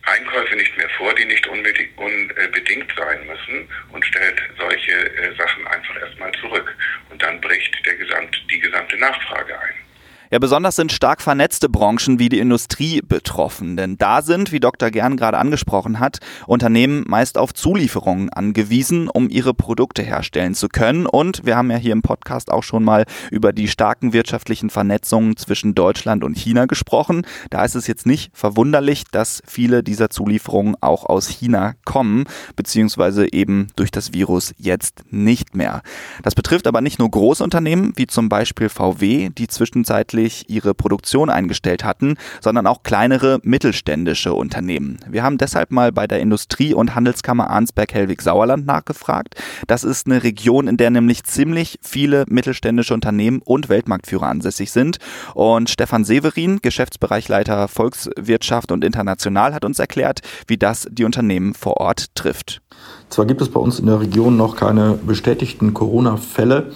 Einkäufe 0.06 0.56
nicht 0.56 0.76
mehr 0.76 0.88
vor, 0.90 1.14
die 1.14 1.25
nicht 1.25 1.46
unbedingt 1.46 2.92
sein 2.96 3.26
müssen 3.26 3.68
und 3.90 4.04
stellt 4.06 4.40
solche 4.56 4.92
äh, 4.92 5.34
Sachen 5.36 5.66
einfach 5.66 6.00
erstmal 6.00 6.32
zurück. 6.40 6.75
Und 7.10 7.20
dann 7.22 7.40
bricht 7.40 7.75
der 7.84 7.96
Gesamt, 7.96 8.40
die 8.50 8.60
gesamte 8.60 8.96
Nachfrage 8.98 9.58
ein. 9.60 9.86
Ja, 10.28 10.40
besonders 10.40 10.75
sind 10.75 10.90
stark 10.90 11.23
vernetzte 11.23 11.68
Branchen 11.68 12.18
wie 12.18 12.28
die 12.28 12.40
Industrie 12.40 13.00
betroffen, 13.00 13.76
denn 13.76 13.97
da 13.97 14.23
sind, 14.23 14.50
wie 14.50 14.59
Dr. 14.59 14.90
Gern 14.90 15.16
gerade 15.16 15.38
angesprochen 15.38 16.00
hat, 16.00 16.18
Unternehmen 16.49 17.04
meist 17.06 17.38
auf 17.38 17.54
Zulieferungen 17.54 18.30
angewiesen, 18.30 19.09
um 19.09 19.28
ihre 19.28 19.54
Produkte 19.54 20.02
herstellen 20.02 20.54
zu 20.54 20.66
können. 20.66 21.06
Und 21.06 21.47
wir 21.47 21.56
haben 21.56 21.71
ja 21.71 21.76
hier 21.76 21.92
im 21.92 22.02
Podcast 22.02 22.50
auch 22.50 22.64
schon 22.64 22.83
mal 22.83 23.04
über 23.30 23.52
die 23.52 23.68
starken 23.68 24.12
wirtschaftlichen 24.12 24.68
Vernetzungen 24.68 25.37
zwischen 25.37 25.76
Deutschland 25.76 26.25
und 26.25 26.37
China 26.37 26.66
gesprochen. 26.66 27.25
Da 27.50 27.64
ist 27.64 27.76
es 27.76 27.87
jetzt 27.87 28.04
nicht 28.04 28.37
verwunderlich, 28.37 29.04
dass 29.12 29.45
viele 29.47 29.85
dieser 29.85 30.11
Zulieferungen 30.11 30.75
auch 30.80 31.04
aus 31.04 31.28
China 31.28 31.75
kommen, 31.85 32.25
beziehungsweise 32.56 33.33
eben 33.33 33.68
durch 33.76 33.92
das 33.92 34.12
Virus 34.12 34.54
jetzt 34.59 35.04
nicht 35.11 35.54
mehr. 35.54 35.83
Das 36.25 36.35
betrifft 36.35 36.66
aber 36.66 36.80
nicht 36.80 36.99
nur 36.99 37.12
große 37.12 37.45
Unternehmen, 37.45 37.92
wie 37.95 38.09
zum 38.09 38.28
Beispiel 38.28 38.68
VW, 38.68 39.30
die 39.30 39.47
zwischenzeitlich 39.47 40.15
zeitlich 40.16 40.49
ihre 40.49 40.75
Produktion 40.75 41.28
eingestellt 41.30 41.85
hatten, 41.85 42.16
sondern 42.40 42.66
auch 42.66 42.82
kleinere 42.82 43.38
mittelständische 43.42 44.32
Unternehmen. 44.32 44.99
Wir 45.08 45.23
haben 45.23 45.38
deshalb 45.38 45.70
mal 45.70 45.92
bei 45.92 46.06
der 46.06 46.20
Industrie- 46.20 46.75
und 46.75 46.94
Handelskammer 46.94 47.50
Arnsberg-Hellwig-Sauerland 47.50 48.66
nachgefragt. 48.66 49.35
Das 49.66 49.85
ist 49.85 50.06
eine 50.06 50.23
Region, 50.23 50.68
in 50.68 50.78
der 50.78 50.90
nämlich 50.90 51.25
ziemlich 51.25 51.78
viele 51.82 52.25
mittelständische 52.28 52.94
Unternehmen 52.94 53.42
und 53.44 53.68
Weltmarktführer 53.68 54.26
ansässig 54.26 54.73
sind. 54.73 54.99
Und 55.35 55.68
Stefan 55.68 56.04
Severin, 56.04 56.61
Geschäftsbereichleiter 56.62 57.68
Volkswirtschaft 57.68 58.73
und 58.73 58.85
International, 58.85 59.52
hat 59.52 59.64
uns 59.64 59.78
erklärt, 59.78 60.20
wie 60.46 60.56
das 60.56 60.87
die 60.90 61.04
Unternehmen 61.04 61.54
vor 61.54 61.76
Ort 61.76 62.14
trifft. 62.14 62.62
Zwar 63.11 63.26
gibt 63.26 63.42
es 63.42 63.50
bei 63.50 63.61
uns 63.61 63.78
in 63.78 63.87
der 63.87 64.00
Region 64.00 64.37
noch 64.37 64.56
keine 64.56 64.94
bestätigten 64.94 65.75
Corona-Fälle, 65.75 66.73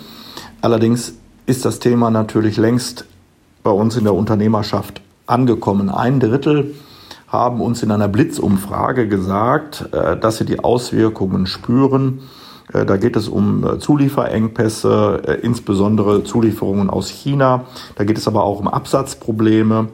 allerdings 0.60 1.14
ist 1.50 1.64
das 1.64 1.80
Thema 1.80 2.10
natürlich 2.10 2.56
längst 2.56 3.06
bei 3.62 3.70
uns 3.70 3.96
in 3.96 4.04
der 4.04 4.14
Unternehmerschaft 4.14 5.00
angekommen. 5.26 5.90
Ein 5.90 6.20
Drittel 6.20 6.74
haben 7.28 7.60
uns 7.60 7.82
in 7.82 7.90
einer 7.90 8.08
Blitzumfrage 8.08 9.08
gesagt, 9.08 9.88
äh, 9.92 10.16
dass 10.16 10.38
sie 10.38 10.44
die 10.44 10.58
Auswirkungen 10.58 11.46
spüren. 11.46 12.22
Äh, 12.72 12.84
da 12.84 12.96
geht 12.96 13.16
es 13.16 13.28
um 13.28 13.64
äh, 13.64 13.78
Zulieferengpässe, 13.78 15.38
insbesondere 15.42 16.24
Zulieferungen 16.24 16.90
aus 16.90 17.08
China. 17.08 17.64
Da 17.94 18.04
geht 18.04 18.18
es 18.18 18.26
aber 18.26 18.44
auch 18.44 18.58
um 18.60 18.68
Absatzprobleme. 18.68 19.88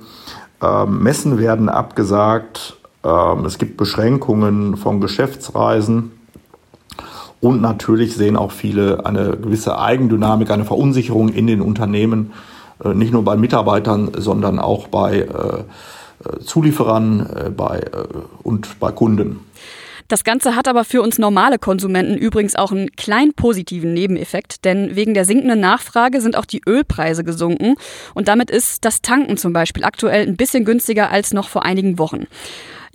Ähm, 0.63 1.03
Messen 1.03 1.39
werden 1.39 1.69
abgesagt. 1.69 2.77
Ähm, 3.05 3.45
es 3.45 3.59
gibt 3.59 3.77
Beschränkungen 3.77 4.77
von 4.77 5.01
Geschäftsreisen. 5.01 6.13
Und 7.41 7.61
natürlich 7.61 8.17
sehen 8.17 8.37
auch 8.37 8.51
viele 8.51 9.05
eine 9.05 9.37
gewisse 9.37 9.79
Eigendynamik, 9.79 10.51
eine 10.51 10.65
Verunsicherung 10.65 11.29
in 11.29 11.47
den 11.47 11.61
Unternehmen 11.61 12.33
nicht 12.85 13.13
nur 13.13 13.25
bei 13.25 13.37
Mitarbeitern, 13.37 14.13
sondern 14.17 14.59
auch 14.59 14.89
bei 14.89 15.21
äh, 15.21 15.25
äh, 15.25 16.41
Zulieferern 16.41 17.55
bei, 17.57 17.83
und 18.43 18.79
bei 18.81 18.93
Kunden. 18.93 19.41
Das 20.09 20.23
Ganze 20.23 20.55
hat 20.55 20.69
aber 20.69 20.85
für 20.85 21.03
uns 21.03 21.19
normale 21.19 21.59
Konsumenten 21.59 22.17
übrigens 22.17 22.55
auch 22.55 22.71
einen 22.71 22.93
kleinen 22.93 23.35
positiven 23.35 23.93
Nebeneffekt, 23.93 24.65
denn 24.65 24.95
wegen 24.95 25.15
der 25.15 25.25
sinkenden 25.25 25.59
Nachfrage 25.59 26.21
sind 26.21 26.37
auch 26.37 26.45
die 26.45 26.63
Ölpreise 26.65 27.25
gesunken 27.25 27.75
und 28.15 28.29
damit 28.29 28.49
ist 28.51 28.85
das 28.85 29.03
Tanken 29.03 29.37
zum 29.37 29.53
Beispiel 29.53 29.83
aktuell 29.83 30.25
ein 30.25 30.37
bisschen 30.37 30.65
günstiger 30.65 31.11
als 31.11 31.33
noch 31.33 31.49
vor 31.49 31.65
einigen 31.65 31.99
Wochen. 31.99 32.29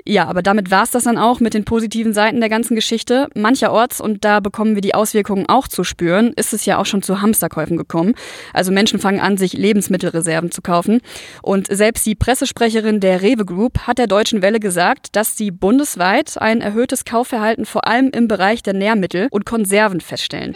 Ja, 0.05 0.27
aber 0.27 0.41
damit 0.41 0.72
war 0.72 0.84
es 0.84 0.91
das 0.91 1.03
dann 1.03 1.17
auch 1.17 1.39
mit 1.39 1.53
den 1.53 1.63
positiven 1.63 2.13
Seiten 2.13 2.39
der 2.39 2.50
ganzen 2.50 2.75
Geschichte. 2.75 3.27
Mancherorts, 3.36 4.01
und 4.01 4.24
da 4.25 4.39
bekommen 4.39 4.75
wir 4.75 4.81
die 4.81 4.96
Auswirkungen 4.96 5.48
auch 5.48 5.67
zu 5.67 5.84
spüren, 5.84 6.34
ist 6.36 6.53
es 6.53 6.65
ja 6.65 6.77
auch 6.77 6.86
schon 6.86 7.03
zu 7.03 7.22
Hamsterkäufen 7.22 7.77
gekommen. 7.77 8.15
Also 8.53 8.72
Menschen 8.72 9.00
fangen 9.00 9.20
an, 9.20 9.38
sich 9.38 9.53
Lebensmittelreserven 9.53 10.51
zu 10.51 10.62
kaufen. 10.62 11.01
Und 11.41 11.67
selbst 11.67 12.05
die 12.05 12.15
Pressesprecherin 12.15 13.00
der 13.00 13.22
Rewe 13.22 13.46
Group 13.46 13.79
hat 13.88 13.98
der 13.98 14.08
Deutschen 14.08 14.41
Welle 14.41 14.60
gesagt, 14.60 15.15
dass 15.15 15.38
sie 15.38 15.51
bundesweit 15.51 16.41
ein 16.41 16.62
erhöhtes 16.62 17.05
Kaufverhalten 17.05 17.65
vor 17.65 17.88
allem 17.88 18.10
im 18.10 18.27
Bereich 18.27 18.63
der 18.63 18.74
Nährmittel 18.74 19.27
und 19.31 19.46
Konserven 19.46 20.01
feststellen. 20.01 20.55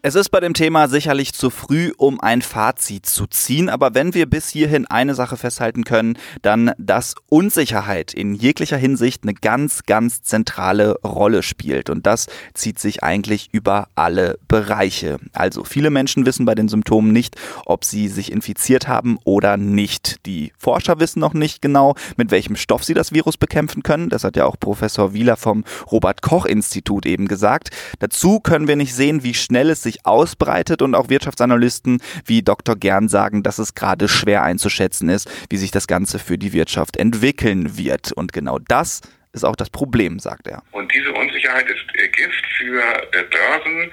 Es 0.00 0.14
ist 0.14 0.28
bei 0.28 0.38
dem 0.38 0.54
Thema 0.54 0.86
sicherlich 0.86 1.32
zu 1.32 1.50
früh, 1.50 1.90
um 1.96 2.20
ein 2.20 2.40
Fazit 2.40 3.04
zu 3.04 3.26
ziehen, 3.26 3.68
aber 3.68 3.94
wenn 3.94 4.14
wir 4.14 4.26
bis 4.26 4.48
hierhin 4.48 4.86
eine 4.86 5.16
Sache 5.16 5.36
festhalten 5.36 5.82
können, 5.82 6.16
dann, 6.42 6.70
dass 6.78 7.16
Unsicherheit 7.28 8.14
in 8.14 8.34
jeglicher 8.34 8.76
Hinsicht 8.76 9.24
eine 9.24 9.34
ganz, 9.34 9.82
ganz 9.86 10.22
zentrale 10.22 11.00
Rolle 11.02 11.42
spielt. 11.42 11.90
Und 11.90 12.06
das 12.06 12.28
zieht 12.54 12.78
sich 12.78 13.02
eigentlich 13.02 13.48
über 13.50 13.88
alle 13.96 14.38
Bereiche. 14.46 15.18
Also 15.32 15.64
viele 15.64 15.90
Menschen 15.90 16.26
wissen 16.26 16.46
bei 16.46 16.54
den 16.54 16.68
Symptomen 16.68 17.12
nicht, 17.12 17.34
ob 17.66 17.84
sie 17.84 18.06
sich 18.06 18.30
infiziert 18.30 18.86
haben 18.86 19.18
oder 19.24 19.56
nicht. 19.56 20.24
Die 20.26 20.52
Forscher 20.56 21.00
wissen 21.00 21.18
noch 21.18 21.34
nicht 21.34 21.60
genau, 21.60 21.96
mit 22.16 22.30
welchem 22.30 22.54
Stoff 22.54 22.84
sie 22.84 22.94
das 22.94 23.12
Virus 23.12 23.36
bekämpfen 23.36 23.82
können. 23.82 24.10
Das 24.10 24.22
hat 24.22 24.36
ja 24.36 24.46
auch 24.46 24.60
Professor 24.60 25.12
Wieler 25.12 25.36
vom 25.36 25.64
Robert 25.90 26.22
Koch 26.22 26.46
Institut 26.46 27.04
eben 27.04 27.26
gesagt. 27.26 27.70
Dazu 27.98 28.38
können 28.38 28.68
wir 28.68 28.76
nicht 28.76 28.94
sehen, 28.94 29.24
wie 29.24 29.34
schnell 29.34 29.70
es 29.70 29.82
sich 29.82 29.87
ausbreitet 30.04 30.82
und 30.82 30.94
auch 30.94 31.08
Wirtschaftsanalysten 31.08 32.02
wie 32.24 32.42
Dr. 32.42 32.76
Gern 32.76 33.08
sagen, 33.08 33.42
dass 33.42 33.58
es 33.58 33.74
gerade 33.74 34.08
schwer 34.08 34.42
einzuschätzen 34.42 35.08
ist, 35.08 35.30
wie 35.50 35.56
sich 35.56 35.70
das 35.70 35.86
Ganze 35.86 36.18
für 36.18 36.38
die 36.38 36.52
Wirtschaft 36.52 36.96
entwickeln 36.96 37.76
wird. 37.76 38.12
Und 38.12 38.32
genau 38.32 38.58
das 38.58 39.00
ist 39.32 39.44
auch 39.44 39.56
das 39.56 39.70
Problem, 39.70 40.18
sagt 40.18 40.46
er. 40.46 40.62
Und 40.72 40.92
diese 40.92 41.12
Unsicherheit 41.12 41.68
ist 41.68 41.84
äh, 41.94 42.08
Gift 42.08 42.46
für 42.58 42.82
äh, 43.12 43.22
Börsen. 43.24 43.92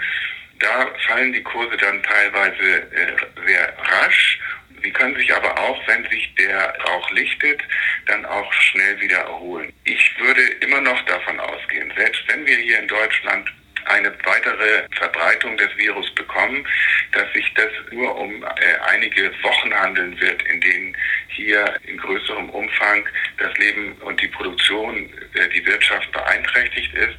Da 0.60 0.88
fallen 1.08 1.34
die 1.34 1.44
Kurse 1.44 1.76
dann 1.78 2.02
teilweise 2.04 2.82
äh, 2.92 3.16
sehr 3.46 3.74
rasch. 3.78 4.40
Sie 4.82 4.92
können 4.92 5.16
sich 5.16 5.34
aber 5.34 5.58
auch, 5.60 5.88
wenn 5.88 6.04
sich 6.10 6.34
der 6.38 6.74
Rauch 6.88 7.12
lichtet, 7.12 7.62
dann 8.06 8.26
auch 8.26 8.52
schnell 8.54 9.00
wieder 9.02 9.18
erholen. 9.18 9.74
Ich 9.84 10.14
würde 10.20 10.42
immer 10.62 10.82
noch 10.82 11.02
davon 11.06 11.40
ausgehen, 11.40 11.92
selbst 11.98 12.22
wenn 12.28 12.46
wir 12.46 12.58
hier 12.58 12.80
in 12.80 12.88
Deutschland 12.88 13.52
eine 13.86 14.12
weitere 14.24 14.88
Verbreitung 14.98 15.58
des 15.58 15.76
Virus 15.78 16.14
bekommen, 16.16 16.68
dass 17.12 17.32
sich 17.34 17.52
das 17.56 17.70
nur 17.92 18.16
um 18.16 18.44
äh, 18.44 18.48
einige 18.88 19.32
Wochen 19.44 19.74
handeln 19.74 20.20
wird, 20.20 20.42
in 20.44 20.62
denen 20.62 20.98
hier 21.30 21.74
in 21.84 21.98
größerem 21.98 22.50
Umfang 22.50 23.08
das 23.38 23.56
Leben 23.58 23.94
und 24.02 24.22
die 24.22 24.28
Produktion, 24.28 25.10
äh, 25.34 25.50
die 25.50 25.66
Wirtschaft 25.66 26.12
beeinträchtigt 26.12 26.94
ist. 26.94 27.18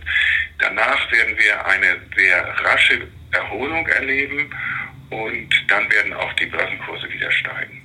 Danach 0.59 1.11
werden 1.13 1.39
wir 1.39 1.67
eine 1.67 2.01
sehr 2.17 2.43
rasche 2.65 3.07
Erholung 3.33 3.87
erleben 3.89 4.51
und 5.11 5.49
dann 5.69 5.91
werden 5.91 6.13
auch 6.15 6.33
die 6.35 6.47
Börsenkurse 6.47 7.09
wieder 7.11 7.31
steigen. 7.31 7.83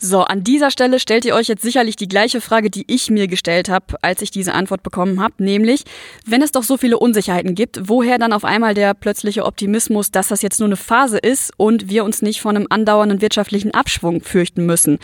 So, 0.00 0.22
an 0.22 0.44
dieser 0.44 0.70
Stelle 0.70 1.00
stellt 1.00 1.24
ihr 1.24 1.34
euch 1.34 1.48
jetzt 1.48 1.62
sicherlich 1.62 1.96
die 1.96 2.06
gleiche 2.06 2.40
Frage, 2.40 2.70
die 2.70 2.84
ich 2.86 3.10
mir 3.10 3.26
gestellt 3.26 3.68
habe, 3.68 3.96
als 4.00 4.22
ich 4.22 4.30
diese 4.30 4.54
Antwort 4.54 4.84
bekommen 4.84 5.20
habe, 5.20 5.34
nämlich, 5.38 5.82
wenn 6.24 6.40
es 6.40 6.52
doch 6.52 6.62
so 6.62 6.76
viele 6.76 6.98
Unsicherheiten 6.98 7.56
gibt, 7.56 7.88
woher 7.88 8.18
dann 8.18 8.32
auf 8.32 8.44
einmal 8.44 8.74
der 8.74 8.94
plötzliche 8.94 9.44
Optimismus, 9.44 10.12
dass 10.12 10.28
das 10.28 10.40
jetzt 10.40 10.60
nur 10.60 10.68
eine 10.68 10.76
Phase 10.76 11.18
ist 11.18 11.52
und 11.56 11.90
wir 11.90 12.04
uns 12.04 12.22
nicht 12.22 12.40
von 12.40 12.54
einem 12.54 12.68
andauernden 12.70 13.20
wirtschaftlichen 13.20 13.74
Abschwung 13.74 14.22
fürchten 14.22 14.66
müssen? 14.66 15.00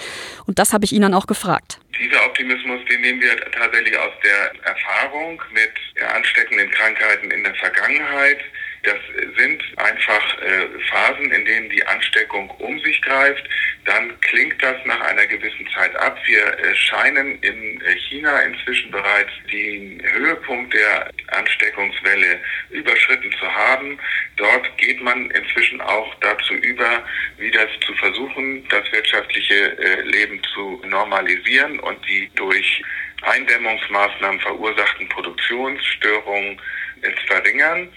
Und 0.47 0.61
das 0.61 0.73
habe 0.73 0.85
ich 0.85 0.93
ihn 0.93 1.03
dann 1.03 1.15
auch 1.15 1.27
gefragt. 1.27 1.81
Dieser 1.99 2.25
Optimismus, 2.27 2.81
den 2.89 3.01
nehmen 3.01 3.21
wir 3.21 3.37
tatsächlich 3.51 3.99
aus 3.99 4.13
der 4.23 4.53
Erfahrung 4.65 5.43
mit 5.53 6.05
ansteckenden 6.15 6.71
Krankheiten 6.71 7.33
in 7.33 7.43
der 7.43 7.55
Vergangenheit. 7.57 8.39
Das 8.85 8.99
sind 9.39 9.63
einfach 9.77 10.43
äh, 10.43 10.67
Phasen, 10.91 11.33
in 11.33 11.45
denen 11.47 11.71
die 11.71 11.87
Ansteckung 11.87 12.51
um 12.51 12.79
sich 12.81 13.01
greift. 13.01 13.43
Dann 13.87 14.19
klingt 14.21 14.63
das 14.63 14.77
nach 14.85 15.01
einer 15.01 15.27
gewissen 15.27 15.67
Zeit 15.75 15.95
ab. 15.97 16.19
Wir 16.27 16.59
äh, 16.59 16.75
scheinen 16.75 17.39
in 17.41 17.81
äh, 17.81 17.97
China 18.09 18.41
inzwischen 18.41 18.91
bereits 18.91 19.31
den 19.51 20.03
Höhepunkt 20.13 20.75
der 20.75 21.11
Ansteckungswelle 21.29 22.41
überschritten 22.71 23.33
zu 23.41 23.55
haben. 23.55 23.99
Dort 24.37 24.77
geht 24.77 25.01
man 25.03 25.31
inzwischen 25.31 25.81
auch 25.81 26.15
dazu 26.21 26.55
über, 26.55 27.05
wieder 27.39 27.67
zu 27.87 27.95
versuchen, 27.95 28.69
das 28.69 28.91
wirtschaftliche 28.93 29.79
äh, 29.79 30.01
Leben 30.03 30.43
zu 30.55 30.83
normalisieren 30.87 31.81
und 31.81 31.99
die 32.07 32.31
durch 32.35 32.83
Eindämmungsmaßnahmen 33.23 34.41
verursachten 34.41 35.09
Produktionsstörungen 35.09 36.61
äh, 37.03 37.15
zu 37.15 37.27
verringern. 37.27 37.89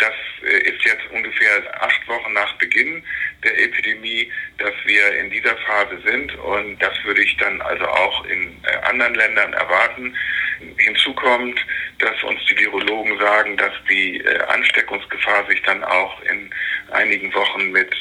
Das 0.00 0.14
äh, 0.42 0.58
ist 0.70 0.82
jetzt 0.84 1.06
ungefähr 1.12 1.62
acht 1.82 2.08
Wochen 2.08 2.32
nach 2.32 2.54
Beginn 2.54 3.04
der 3.44 3.58
Epidemie, 3.62 4.32
dass 4.58 4.72
wir 4.84 5.18
in 5.18 5.30
dieser 5.30 5.56
Phase 5.58 6.00
sind 6.04 6.34
und 6.36 6.78
das 6.78 6.92
würde 7.04 7.22
ich 7.22 7.36
dann 7.36 7.60
also 7.60 7.86
auch 7.86 8.24
in 8.24 8.56
äh, 8.64 8.76
anderen 8.88 9.14
Ländern 9.14 9.52
erwarten. 9.52 10.16
Hinzu 10.78 11.14
kommt, 11.14 11.58
dass 11.98 12.22
uns 12.22 12.40
die 12.46 12.58
Virologen 12.58 13.18
sagen, 13.18 13.56
dass 13.58 13.72
die 13.90 14.18
äh, 14.18 14.38
Ansteckungsgefahr 14.48 15.46
sich 15.48 15.60
dann 15.62 15.84
auch 15.84 16.22
in 16.22 16.50
einigen 16.92 17.32
Wochen 17.34 17.70
mit 17.70 17.94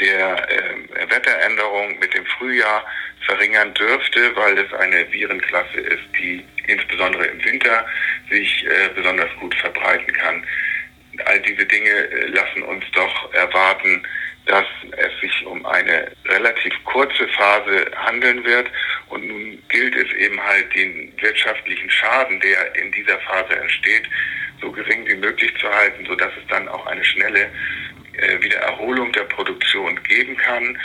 der 0.00 0.48
Wetteränderung, 1.08 1.96
mit 2.00 2.12
dem 2.12 2.26
Frühjahr 2.26 2.84
verringern 3.24 3.72
dürfte, 3.74 4.34
weil 4.34 4.58
es 4.58 4.72
eine 4.72 5.10
Virenklasse 5.12 5.78
ist, 5.78 6.02
die 6.18 6.44
insbesondere 6.66 7.26
im 7.26 7.44
Winter 7.44 7.86
sich 8.28 8.66
besonders 8.96 9.30
gut 9.38 9.54
verbreiten 9.54 10.12
kann 10.12 10.44
all 11.24 11.40
diese 11.40 11.64
Dinge 11.64 11.90
äh, 11.90 12.26
lassen 12.26 12.62
uns 12.62 12.84
doch 12.92 13.32
erwarten, 13.32 14.02
dass 14.46 14.66
es 14.96 15.20
sich 15.20 15.44
um 15.44 15.64
eine 15.66 16.10
relativ 16.26 16.72
kurze 16.84 17.26
Phase 17.28 17.90
handeln 17.96 18.44
wird. 18.44 18.70
Und 19.08 19.26
nun 19.26 19.62
gilt 19.68 19.96
es 19.96 20.12
eben 20.14 20.40
halt, 20.42 20.72
den 20.74 21.12
wirtschaftlichen 21.20 21.90
Schaden, 21.90 22.40
der 22.40 22.74
in 22.76 22.92
dieser 22.92 23.18
Phase 23.20 23.56
entsteht, 23.56 24.08
so 24.60 24.70
gering 24.70 25.06
wie 25.06 25.16
möglich 25.16 25.52
zu 25.60 25.68
halten, 25.68 26.06
sodass 26.06 26.32
es 26.40 26.46
dann 26.48 26.68
auch 26.68 26.86
eine 26.86 27.04
schnelle 27.04 27.50
äh, 28.14 28.40
Wiedererholung 28.40 29.12
der 29.12 29.24
Produktion 29.24 30.00
geben 30.04 30.36
kann. 30.36 30.78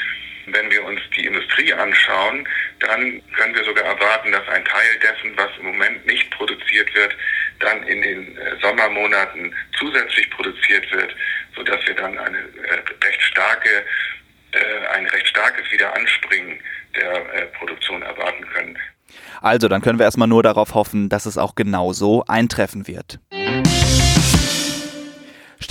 Wenn 0.47 0.71
wir 0.71 0.83
uns 0.83 0.99
die 1.15 1.25
Industrie 1.25 1.71
anschauen, 1.71 2.47
dann 2.79 3.21
können 3.35 3.55
wir 3.55 3.63
sogar 3.63 3.85
erwarten, 3.85 4.31
dass 4.31 4.47
ein 4.49 4.65
Teil 4.65 4.99
dessen, 5.01 5.37
was 5.37 5.49
im 5.59 5.67
Moment 5.67 6.05
nicht 6.07 6.29
produziert 6.31 6.93
wird, 6.95 7.15
dann 7.61 7.83
in 7.83 8.01
den 8.01 8.37
äh, 8.37 8.55
Sommermonaten 8.61 9.53
zusätzlich 9.77 10.29
produziert 10.31 10.91
wird, 10.91 11.15
sodass 11.55 11.85
wir 11.85 11.95
dann 11.95 12.17
eine 12.17 12.37
äh, 12.37 13.05
recht 13.05 13.21
starke, 13.21 13.85
äh, 14.51 14.87
ein 14.95 15.05
recht 15.07 15.27
starkes 15.27 15.71
Wiederanspringen 15.71 16.59
der 16.93 17.45
Produktion 17.57 18.01
erwarten 18.01 18.45
können. 18.53 18.77
Also, 19.41 19.69
dann 19.69 19.81
können 19.81 19.97
wir 19.97 20.03
erstmal 20.03 20.27
nur 20.27 20.43
darauf 20.43 20.73
hoffen, 20.73 21.07
dass 21.07 21.25
es 21.25 21.37
auch 21.37 21.55
genauso 21.55 22.25
eintreffen 22.27 22.85
wird 22.85 23.19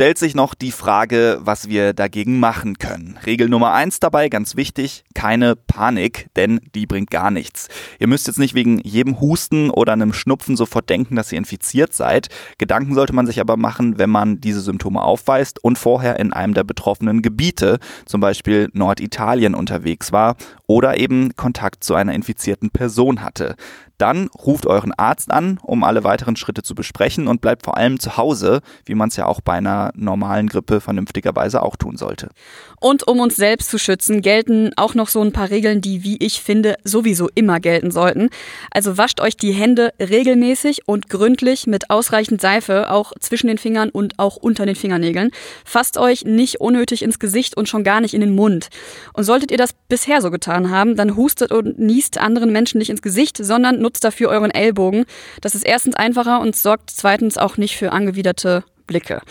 stellt 0.01 0.17
sich 0.17 0.35
noch 0.35 0.55
die 0.55 0.73
Frage, 0.73 1.41
was 1.43 1.69
wir 1.69 1.93
dagegen 1.93 2.41
machen 2.41 2.79
können. 2.79 3.19
Regel 3.27 3.51
Nummer 3.51 3.75
eins 3.75 4.01
dabei, 4.01 4.31
ganz 4.31 4.57
wichtig, 4.57 5.05
keine 5.13 5.57
Panik, 5.57 6.31
denn 6.37 6.59
die 6.75 6.87
bringt 6.87 7.11
gar 7.11 7.31
nichts. 7.31 7.69
Ihr 7.99 8.07
müsst 8.07 8.27
jetzt 8.27 8.39
nicht 8.39 8.55
wegen 8.55 8.79
jedem 8.79 9.21
Husten 9.21 9.69
oder 9.69 9.93
einem 9.93 10.15
Schnupfen 10.15 10.57
sofort 10.57 10.89
denken, 10.89 11.17
dass 11.17 11.33
ihr 11.33 11.37
infiziert 11.37 11.93
seid. 11.93 12.29
Gedanken 12.57 12.95
sollte 12.95 13.13
man 13.13 13.27
sich 13.27 13.43
aber 13.43 13.59
machen, 13.59 13.99
wenn 13.99 14.09
man 14.09 14.41
diese 14.41 14.63
Symptome 14.63 15.03
aufweist 15.03 15.63
und 15.63 15.77
vorher 15.77 16.19
in 16.19 16.33
einem 16.33 16.55
der 16.55 16.65
betroffenen 16.65 17.21
Gebiete, 17.21 17.79
zum 18.07 18.23
Beispiel 18.23 18.71
Norditalien, 18.73 19.55
unterwegs 19.55 20.13
war 20.13 20.37
oder 20.67 20.97
eben 20.97 21.37
Kontakt 21.37 21.85
zu 21.85 21.95
einer 21.95 22.15
infizierten 22.15 22.71
Person 22.71 23.21
hatte. 23.21 23.55
Dann 24.01 24.29
ruft 24.29 24.67
euren 24.67 24.93
Arzt 24.93 25.31
an, 25.31 25.59
um 25.63 25.85
alle 25.85 26.05
weiteren 26.05 26.35
Schritte 26.35 26.63
zu 26.63 26.75
besprechen 26.75 27.29
und 27.29 27.43
bleibt 27.43 27.67
vor 27.67 27.77
allem 27.77 28.01
zu 28.01 28.17
Hause, 28.17 28.63
wie 28.87 28.95
man 28.95 29.11
es 29.11 29.17
ja 29.17 29.27
auch 29.27 29.43
bei 29.43 29.53
einer 29.53 29.90
normalen 29.95 30.49
Grippe 30.49 30.81
vernünftigerweise 30.81 31.63
auch 31.63 31.77
tun 31.77 31.97
sollte. 31.97 32.29
Und 32.81 33.07
um 33.07 33.21
uns 33.21 33.37
selbst 33.37 33.71
zu 33.71 33.79
schützen, 33.79 34.23
gelten 34.23 34.71
auch 34.77 34.95
noch 34.95 35.09
so 35.09 35.21
ein 35.21 35.33
paar 35.33 35.51
Regeln, 35.51 35.81
die, 35.81 36.03
wie 36.03 36.17
ich 36.19 36.41
finde, 36.41 36.77
sowieso 36.85 37.29
immer 37.35 37.61
gelten 37.61 37.91
sollten. 37.91 38.31
Also 38.71 38.97
wascht 38.97 39.21
euch 39.21 39.37
die 39.37 39.53
Hände 39.53 39.93
regelmäßig 40.01 40.87
und 40.87 41.09
gründlich 41.09 41.67
mit 41.67 41.91
ausreichend 41.91 42.41
Seife, 42.41 42.91
auch 42.91 43.13
zwischen 43.21 43.49
den 43.49 43.59
Fingern 43.59 43.91
und 43.91 44.19
auch 44.19 44.37
unter 44.37 44.67
den 44.67 44.77
Fingernägeln. 44.77 45.31
Fasst 45.65 45.99
euch 45.99 46.25
nicht 46.25 46.61
unnötig 46.61 47.03
ins 47.03 47.19
Gesicht 47.19 47.57
und 47.57 47.69
schon 47.69 47.85
gar 47.85 48.01
nicht 48.01 48.15
in 48.15 48.21
den 48.21 48.35
Mund. 48.35 48.69
Und 49.13 49.25
solltet 49.25 49.51
ihr 49.51 49.59
das 49.59 49.75
bisher 49.89 50.23
so 50.23 50.31
getan 50.31 50.71
haben, 50.71 50.97
dann 50.97 51.17
hustet 51.17 51.53
und 51.53 51.79
niest 51.79 52.19
anderen 52.19 52.53
Menschen 52.53 52.79
nicht 52.79 52.91
ins 52.91 53.03
Gesicht, 53.03 53.37
sondern 53.37 53.81
nutzt 53.81 54.05
dafür 54.05 54.31
euren 54.31 54.51
Ellbogen. 54.51 55.05
Das 55.41 55.55
ist 55.55 55.65
erstens 55.65 55.97
einfacher 55.97 56.41
und 56.41 56.57
sorgt 56.57 56.91
zweitens 56.91 57.37
auch 57.37 57.57
nicht 57.57 57.77
für 57.77 57.93
angewiderte 57.93 58.65
Blicke. 58.91 59.23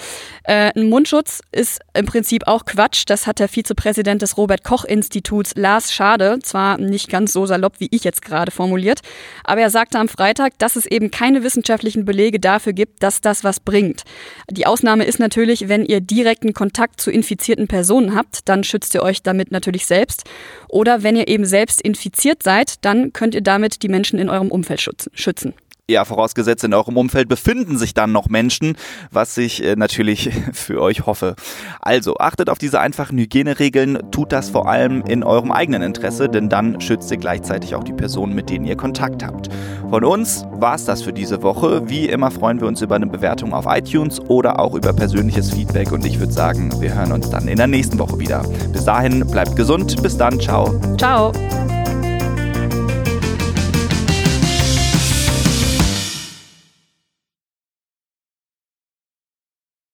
Äh, 0.45 0.71
ein 0.73 0.89
Mundschutz 0.89 1.41
ist 1.51 1.81
im 1.93 2.05
Prinzip 2.05 2.47
auch 2.47 2.63
Quatsch. 2.63 3.03
Das 3.07 3.27
hat 3.27 3.39
der 3.39 3.49
Vizepräsident 3.49 4.21
des 4.21 4.37
Robert 4.37 4.63
Koch 4.63 4.85
Instituts, 4.85 5.51
Lars 5.55 5.93
Schade, 5.93 6.39
zwar 6.41 6.77
nicht 6.77 7.09
ganz 7.09 7.33
so 7.33 7.45
salopp, 7.45 7.73
wie 7.79 7.89
ich 7.91 8.05
jetzt 8.05 8.21
gerade 8.21 8.51
formuliert, 8.51 9.01
aber 9.43 9.59
er 9.59 9.69
sagte 9.69 9.99
am 9.99 10.07
Freitag, 10.07 10.57
dass 10.59 10.77
es 10.77 10.85
eben 10.85 11.11
keine 11.11 11.43
wissenschaftlichen 11.43 12.05
Belege 12.05 12.39
dafür 12.39 12.71
gibt, 12.71 13.03
dass 13.03 13.19
das 13.19 13.43
was 13.43 13.59
bringt. 13.59 14.03
Die 14.49 14.65
Ausnahme 14.65 15.03
ist 15.03 15.19
natürlich, 15.19 15.67
wenn 15.67 15.85
ihr 15.85 15.99
direkten 15.99 16.53
Kontakt 16.53 17.01
zu 17.01 17.11
infizierten 17.11 17.67
Personen 17.67 18.15
habt, 18.15 18.47
dann 18.47 18.63
schützt 18.63 18.95
ihr 18.95 19.03
euch 19.03 19.23
damit 19.23 19.51
natürlich 19.51 19.85
selbst. 19.85 20.23
Oder 20.69 21.03
wenn 21.03 21.17
ihr 21.17 21.27
eben 21.27 21.45
selbst 21.45 21.81
infiziert 21.81 22.43
seid, 22.43 22.85
dann 22.85 23.11
könnt 23.11 23.35
ihr 23.35 23.41
damit 23.41 23.83
die 23.83 23.89
Menschen 23.89 24.19
in 24.19 24.29
eurem 24.29 24.51
Umfeld 24.51 24.89
schützen. 25.13 25.53
Ja, 25.89 26.05
vorausgesetzt 26.05 26.63
in 26.63 26.75
eurem 26.75 26.97
Umfeld 26.97 27.27
befinden 27.27 27.75
sich 27.75 27.95
dann 27.95 28.11
noch 28.11 28.29
Menschen, 28.29 28.77
was 29.09 29.35
ich 29.39 29.65
äh, 29.65 29.75
natürlich 29.75 30.29
für 30.53 30.83
euch 30.83 31.07
hoffe. 31.07 31.35
Also 31.81 32.17
achtet 32.17 32.51
auf 32.51 32.59
diese 32.59 32.79
einfachen 32.79 33.17
Hygieneregeln, 33.17 34.11
tut 34.11 34.31
das 34.31 34.51
vor 34.51 34.69
allem 34.69 35.01
in 35.07 35.23
eurem 35.23 35.51
eigenen 35.51 35.81
Interesse, 35.81 36.29
denn 36.29 36.47
dann 36.47 36.79
schützt 36.79 37.09
ihr 37.09 37.17
gleichzeitig 37.17 37.73
auch 37.73 37.83
die 37.83 37.93
Personen, 37.93 38.35
mit 38.35 38.51
denen 38.51 38.65
ihr 38.65 38.77
Kontakt 38.77 39.25
habt. 39.25 39.49
Von 39.89 40.03
uns 40.03 40.45
war 40.51 40.75
es 40.75 40.85
das 40.85 41.01
für 41.01 41.11
diese 41.11 41.41
Woche. 41.41 41.89
Wie 41.89 42.07
immer 42.07 42.29
freuen 42.29 42.61
wir 42.61 42.67
uns 42.67 42.83
über 42.83 42.95
eine 42.95 43.07
Bewertung 43.07 43.51
auf 43.51 43.65
iTunes 43.67 44.19
oder 44.19 44.59
auch 44.59 44.75
über 44.75 44.93
persönliches 44.93 45.51
Feedback 45.51 45.91
und 45.91 46.05
ich 46.05 46.19
würde 46.19 46.33
sagen, 46.33 46.71
wir 46.79 46.93
hören 46.93 47.13
uns 47.13 47.31
dann 47.31 47.47
in 47.47 47.57
der 47.57 47.65
nächsten 47.65 47.97
Woche 47.97 48.19
wieder. 48.19 48.43
Bis 48.71 48.85
dahin 48.85 49.25
bleibt 49.25 49.55
gesund, 49.55 50.03
bis 50.03 50.15
dann, 50.15 50.39
ciao. 50.39 50.79
Ciao. 50.99 51.31